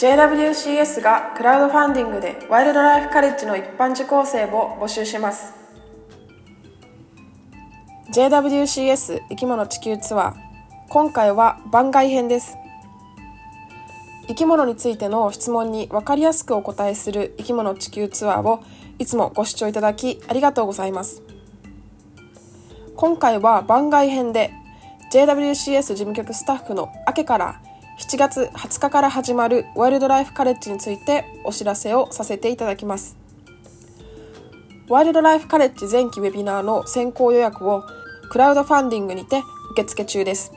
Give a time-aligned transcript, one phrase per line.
[0.00, 5.52] JWCS がクラウドファンディングでワイルドライフカレッジの一般受講生を募集します。
[8.14, 10.34] JWCS 生き物地球ツアー
[10.88, 12.56] 今回は番外編です。
[14.26, 18.62] 生き物についての質問に分かりやすくお答えする生き物地球ツアーを
[18.98, 21.20] いつもご視聴いただきありがとうございます。
[22.96, 24.50] 今回は番外編で
[25.12, 27.60] JWCS 事務局スタッフの明けから
[28.00, 33.18] 7月20日から始まるワイルドライフカレッジについてお知らせをさせていただきます。
[34.88, 37.84] ワイルドライフカレッジ前期ウェビナーの先行予約を
[38.30, 39.42] クラウドファンディングにて
[39.72, 40.50] 受付中です。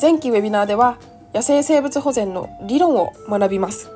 [0.00, 0.98] 前期ウェビナーでは
[1.34, 3.88] 野生生物保全の理論を学びます。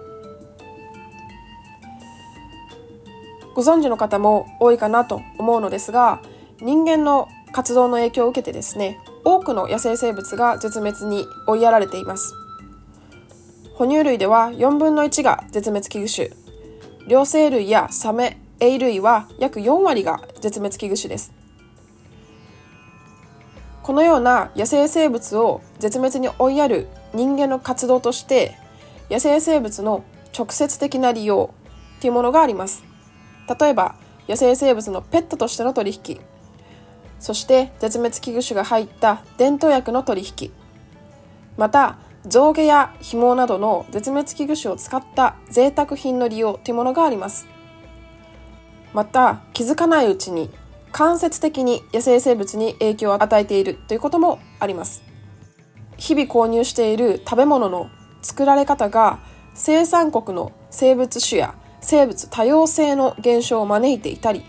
[3.55, 6.23] ご存知の方も多いかなと思うのですが
[6.61, 12.35] 人間の活動の影響を受けてですね多くの野生生物が絶滅に追いやられています。
[13.75, 16.45] 哺乳類では4分の1が絶滅危惧種。
[17.09, 21.33] 両生類やサメエイ類は約4割が絶滅危惧種です。
[23.83, 28.57] このような野生生物を絶滅に追いやる人間の活動として
[29.11, 30.05] 野生生物の
[30.37, 31.53] 直接的な利用
[32.01, 32.85] というものがあります。
[33.61, 33.97] 例えば
[34.29, 36.21] 野生生物のペットとしての取引。
[37.25, 40.53] そして絶滅危惧種が入った伝統薬の取引。
[41.57, 47.47] また象牙や紐などの絶滅危惧種を使った贅沢品の利用というものがあります。
[48.93, 50.51] また気づかないうちに
[50.93, 55.03] 間接的に野生生物に影響を与えているということもあります。
[55.97, 57.89] 日々購入している食べ物の
[58.21, 59.21] 作られ方が
[59.55, 64.45] 生産国の生物種や生物多様性の減少を招いていたり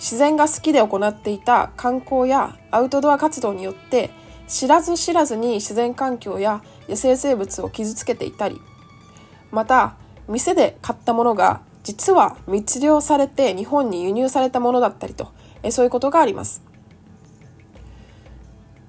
[0.00, 4.08] 自然が好きで行っていた観光やアウトドア活動によって
[4.48, 8.58] 知らず知らずに自然環境や野生生物を傷つけていたり
[9.52, 15.32] また店で買ったものが実は密漁されて日本に輸入されたものだったりと
[15.70, 16.62] そういうことがあります。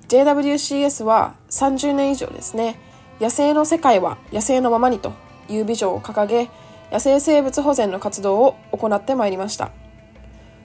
[0.07, 2.77] JWCS は30年以上ですね。
[3.19, 5.13] 野生の世界は野生のままにと
[5.47, 6.49] いうビジョンを掲げ
[6.91, 9.80] 野生生物保全の活動を行ってまいりました。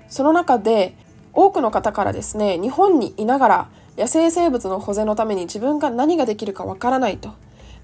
[0.09, 0.95] その中で
[1.33, 7.35] 多くの方からですね日本にいながら野生生物の保全のために自分が何ができるかわからないと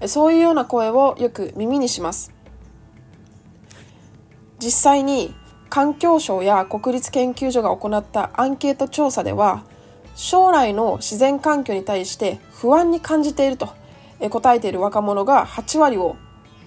[0.07, 2.33] そういうような声をよく耳にします。
[4.63, 5.33] 実際に
[5.69, 9.63] 環境省や国立研究所が行ったアンケート調査では
[10.15, 13.73] 将来の自然環境に対して不安に感じていると
[14.29, 16.15] 答えている若者が8割を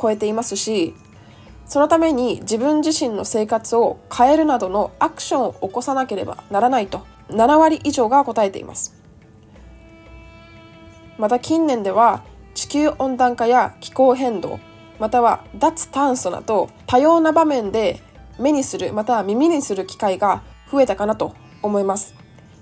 [0.00, 0.94] 超えていますし
[1.66, 8.94] そのために自分自身の生活を変えるなどのアクションを起こさなければならないと7割以上が答えています。
[11.18, 12.22] また近年では
[12.54, 14.60] 地球温暖化や気候変動
[14.98, 18.00] または脱炭素など多様な場面で
[18.38, 22.14] 目にするまたは耳にする機会が増えたかなと思います。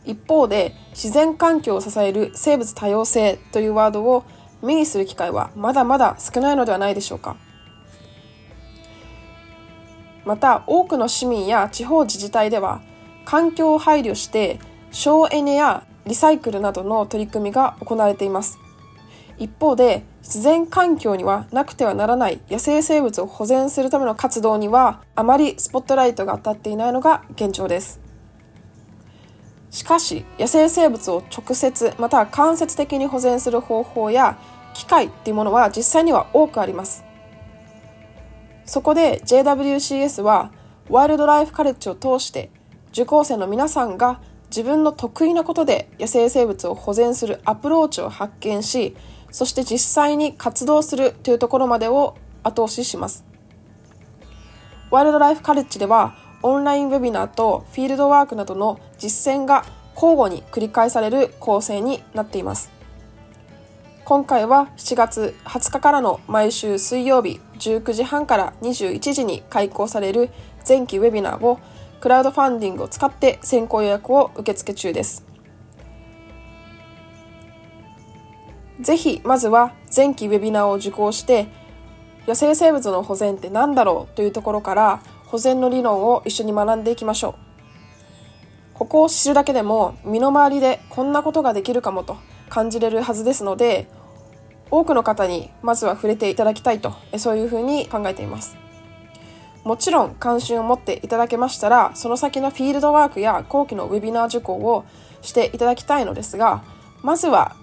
[0.07, 4.25] 一方で自然環境を支える生物多様性というワードを
[4.63, 7.37] 目にする機会はまだまだ少ないのではないでしょうか。
[10.25, 12.81] また多くの市民や地方自治体では
[13.25, 14.59] 環境を配慮して
[14.91, 18.59] 省エネやリサイクルなどの取り組みが行われています。
[19.39, 28.01] 一方で自然環境にはなくてはならない野生生物を保全するための活動にはあまりスポットライトが当たっていないのが現状です。
[29.71, 34.39] しかし野生生物を直接または間接的に保全する方法や
[34.73, 37.05] 機械っていうものは実際には多くあります。
[38.67, 40.51] そこで JWCS は
[40.89, 42.51] ワイルドライフカレッジを通して
[42.93, 48.97] 受講生の皆さんが自分の得意なことで野生生物を保全するアプローチを発見し
[49.31, 53.25] そして実際に活動するというところまでを後押しします。
[54.91, 59.65] ワイルドライフカレッジではオンラインウェビナーとフィールドワークなどの実践が
[59.97, 62.71] 交互に繰り返される構成になっています。
[64.05, 70.29] 今回は7月20日からの毎週水曜日19時半から21時に開講される
[70.69, 71.59] 前期ウェビナーを
[72.01, 75.25] クラウドファンディングを使って先行予約を受付中です。
[78.79, 81.47] ぜひまずは前期ウェビナーを受講して
[82.27, 87.35] 野生生物の保全って何だろうというところから保全の理論を一緒に学んでいきましょう。
[88.75, 92.19] ここを知るだけでも身の回りでこんなことができるかもと
[92.51, 93.89] 感じれるはずですので
[94.77, 98.57] 多くの方にまずは触れていただきたいとそういうふうに考えています
[99.63, 104.85] もちろん関心を持っていただけましたらその先のフィールドワークや後期のウェビナー受講を
[105.23, 106.65] していただきたいのですが
[107.03, 107.55] まずは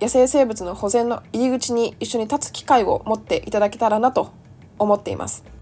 [0.00, 4.32] 野生生物の保全の入り口に一緒に立つ機会を持っていただけたらなと
[4.78, 5.56] 思っています。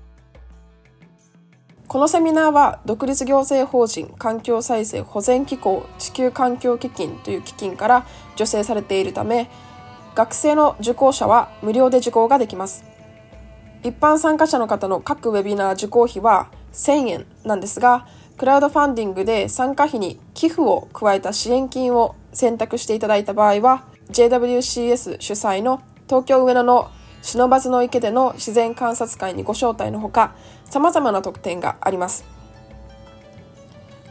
[1.87, 9.49] このセミナーは独立行政法人環境再生保全機構地球環境基金という基金から助成されているため
[10.15, 12.85] 学生の受講者は無料で受講ができます。
[13.85, 18.07] 一般参加者の方の各ウェビナー受講費は1000円なんですが
[18.39, 26.91] クラウドファンディングで参加費に寄付を加えた支援金を選択していただいた場合は JWCS 主催の東京上野の
[27.21, 30.35] 忍ばずの池での自然観察会にご招待のほか
[30.65, 32.25] 様々な特典があります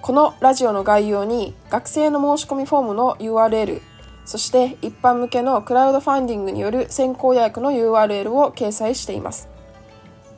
[0.02, 3.82] このラジオの概要に学生の申し込みフォームの URL
[4.26, 9.50] そして一般向けのクラウドファンディングによる先行予約の URL を掲載しています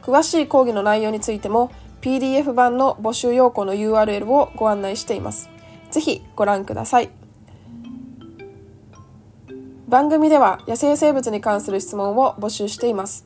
[0.01, 1.71] 詳しい講義の内容についても
[2.05, 5.49] PDF 版の募集要項の URL をご案内しています。
[5.89, 7.09] ぜひご覧ください。
[9.87, 13.25] 番組では野生生物に関する質問を募集しています。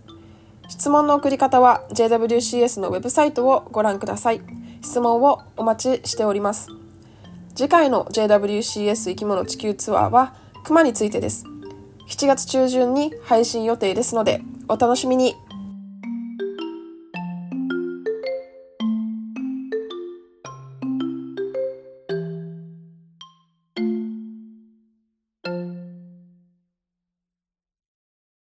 [0.70, 4.40] 質問の送り方は JWCS のウェブサイトをご覧ください。
[4.82, 6.70] 質問をお待ちしております。
[7.56, 10.36] 次回の JWCS 生き物地球ツアーは
[10.70, 11.46] 熊についてです。
[12.10, 15.36] 7月中旬に配信予定ですのでお楽しみに。